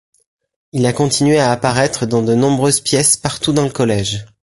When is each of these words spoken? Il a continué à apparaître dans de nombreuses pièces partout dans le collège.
Il 0.71 0.87
a 0.87 0.93
continué 0.93 1.37
à 1.37 1.51
apparaître 1.51 2.07
dans 2.07 2.23
de 2.23 2.33
nombreuses 2.33 2.81
pièces 2.81 3.17
partout 3.17 3.53
dans 3.53 3.65
le 3.65 3.69
collège. 3.69 4.25